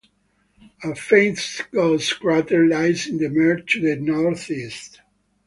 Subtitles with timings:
[0.83, 1.39] A faint
[1.71, 4.99] ghost crater lies in the mare to the northeast.